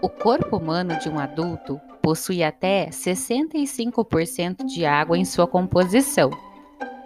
O 0.00 0.08
corpo 0.08 0.56
humano 0.56 0.96
de 1.00 1.08
um 1.08 1.18
adulto 1.18 1.80
possui 2.00 2.42
até 2.42 2.88
65% 2.88 4.64
de 4.64 4.86
água 4.86 5.18
em 5.18 5.24
sua 5.24 5.46
composição. 5.46 6.30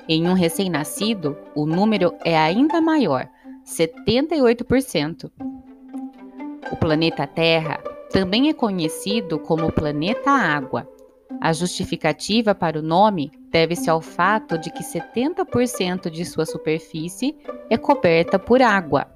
Em 0.06 0.28
um 0.28 0.34
recém-nascido, 0.34 1.36
o 1.54 1.64
número 1.64 2.14
é 2.22 2.36
ainda 2.36 2.82
maior, 2.82 3.28
78%. 3.64 5.30
O 6.70 6.76
planeta 6.76 7.26
Terra 7.26 7.82
também 8.10 8.50
é 8.50 8.52
conhecido 8.52 9.38
como 9.38 9.72
planeta 9.72 10.30
Água. 10.30 10.86
A 11.40 11.52
justificativa 11.52 12.54
para 12.54 12.78
o 12.78 12.82
nome 12.82 13.32
deve-se 13.50 13.88
ao 13.88 14.02
fato 14.02 14.58
de 14.58 14.70
que 14.70 14.84
70% 14.84 16.10
de 16.10 16.24
sua 16.26 16.44
superfície 16.44 17.34
é 17.70 17.78
coberta 17.78 18.38
por 18.38 18.60
água. 18.60 19.10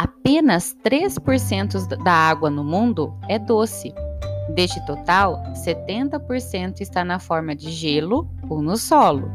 Apenas 0.00 0.74
3% 0.82 2.02
da 2.02 2.10
água 2.10 2.48
no 2.48 2.64
mundo 2.64 3.14
é 3.28 3.38
doce. 3.38 3.92
Deste 4.54 4.82
total, 4.86 5.42
70% 5.52 6.80
está 6.80 7.04
na 7.04 7.18
forma 7.18 7.54
de 7.54 7.70
gelo 7.70 8.26
ou 8.48 8.62
no 8.62 8.78
solo. 8.78 9.30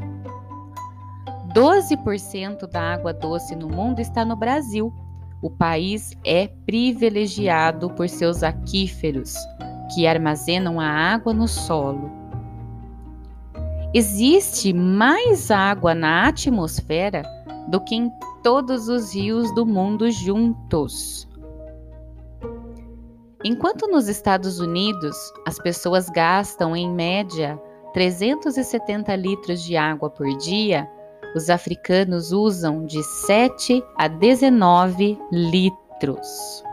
12% 1.54 2.66
da 2.66 2.82
água 2.94 3.14
doce 3.14 3.56
no 3.56 3.70
mundo 3.70 4.00
está 4.00 4.26
no 4.26 4.36
Brasil. 4.36 4.92
O 5.40 5.52
país 5.52 6.18
é 6.26 6.48
privilegiado 6.66 7.92
por 7.92 8.10
seus 8.10 8.42
aquíferos, 8.42 9.36
que 9.94 10.08
armazenam 10.08 10.80
a 10.80 10.88
água 10.88 11.32
no 11.32 11.48
solo. 11.48 12.10
Existe 13.94 14.74
mais 14.74 15.52
água 15.52 15.94
na 15.94 16.28
atmosfera 16.28 17.22
do 17.68 17.80
que 17.82 17.94
em 17.94 18.12
todos 18.46 18.88
os 18.90 19.16
rios 19.16 19.52
do 19.56 19.66
mundo 19.66 20.12
juntos. 20.12 21.28
Enquanto 23.44 23.88
nos 23.88 24.08
Estados 24.08 24.60
Unidos 24.60 25.18
as 25.48 25.58
pessoas 25.58 26.12
gastam 26.12 26.76
em 26.76 26.88
média 26.88 27.60
370 27.96 29.16
litros 29.16 29.64
de 29.64 29.76
água 29.76 30.12
por 30.12 30.28
dia, 30.38 30.88
os 31.36 31.50
africanos 31.50 32.32
usam 32.32 32.86
de 32.86 33.02
7 33.02 33.84
a 33.98 34.08
19 34.08 35.18
litros. 35.32 36.64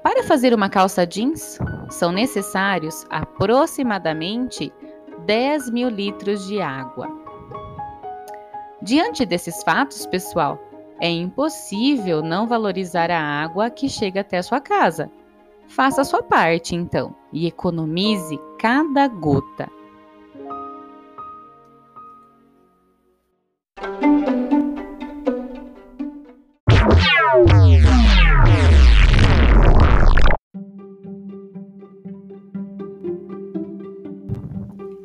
Para 0.00 0.22
fazer 0.22 0.54
uma 0.54 0.70
calça 0.70 1.04
jeans, 1.04 1.58
são 1.88 2.12
necessários 2.12 3.04
aproximadamente 3.10 4.72
10 5.26 5.70
mil 5.70 5.88
litros 5.88 6.46
de 6.46 6.62
água. 6.62 7.19
Diante 8.82 9.26
desses 9.26 9.62
fatos, 9.62 10.06
pessoal, 10.06 10.58
é 11.00 11.10
impossível 11.10 12.22
não 12.22 12.46
valorizar 12.46 13.10
a 13.10 13.20
água 13.20 13.68
que 13.68 13.90
chega 13.90 14.22
até 14.22 14.38
a 14.38 14.42
sua 14.42 14.58
casa. 14.58 15.10
Faça 15.68 16.00
a 16.00 16.04
sua 16.04 16.22
parte, 16.22 16.74
então, 16.74 17.14
e 17.30 17.46
economize 17.46 18.38
cada 18.58 19.06
gota. 19.06 19.68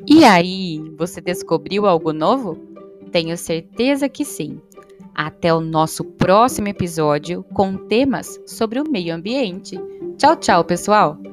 E 0.08 0.24
aí, 0.24 0.82
você 0.96 1.20
descobriu 1.20 1.84
algo 1.84 2.12
novo? 2.12 2.75
Tenho 3.16 3.34
certeza 3.38 4.10
que 4.10 4.26
sim. 4.26 4.60
Até 5.14 5.50
o 5.54 5.58
nosso 5.58 6.04
próximo 6.04 6.68
episódio 6.68 7.42
com 7.54 7.74
temas 7.74 8.38
sobre 8.44 8.78
o 8.78 8.84
meio 8.86 9.14
ambiente. 9.14 9.80
Tchau, 10.18 10.36
tchau, 10.36 10.62
pessoal! 10.62 11.25